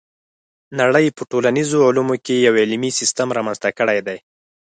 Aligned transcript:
نړۍ 0.79 1.05
په 1.17 1.23
ټولنیزو 1.31 1.77
علومو 1.87 2.15
کې 2.25 2.35
یو 2.45 2.53
علمي 2.61 2.91
سیستم 2.99 3.27
رامنځته 3.37 3.69
کړی 3.77 3.99
دی. 4.07 4.17